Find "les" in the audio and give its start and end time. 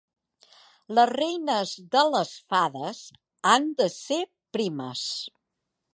0.99-1.11, 2.15-2.33